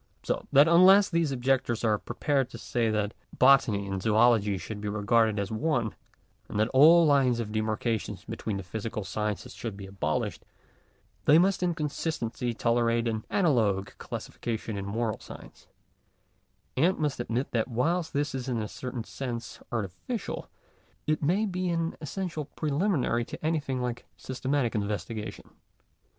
So 0.23 0.47
that 0.51 0.67
unless 0.67 1.11
such 1.11 1.29
objectors 1.29 1.83
are 1.83 1.99
prepared 1.99 2.49
to 2.49 2.57
say 2.57 2.89
that 2.89 3.13
Botany 3.37 3.85
and 3.85 4.01
Zoology 4.01 4.57
should 4.57 4.81
be 4.81 4.87
regarded 4.89 5.37
as 5.37 5.51
one, 5.51 5.93
and 6.49 6.59
that 6.59 6.69
all 6.69 7.05
lines 7.05 7.39
of 7.39 7.51
demarcation 7.51 8.17
between 8.27 8.57
the 8.57 8.63
physical 8.63 9.03
sciences 9.03 9.53
should 9.53 9.77
be 9.77 9.85
abolished, 9.85 10.43
they 11.25 11.37
must 11.37 11.61
in 11.61 11.75
consistency 11.75 12.51
tolerate 12.51 13.07
an 13.07 13.25
analogous 13.29 13.93
classification 13.99 14.75
in 14.75 14.87
moral 14.87 15.19
science; 15.19 15.67
and 16.75 16.97
must 16.97 17.19
admit 17.19 17.51
that 17.51 17.67
whilst 17.67 18.11
this 18.11 18.33
is 18.33 18.49
in 18.49 18.57
a 18.59 18.67
certain 18.67 19.03
sense 19.03 19.59
artificial, 19.71 20.49
it 21.05 21.21
may 21.21 21.45
be 21.45 21.69
an 21.69 21.95
essential 22.01 22.45
preliminary 22.45 23.23
to 23.23 23.45
anything 23.45 23.79
like 23.83 24.07
systematic 24.17 24.73
investigation. 24.73 25.51